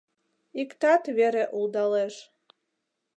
[0.61, 2.15] Иктат вере улдалеш.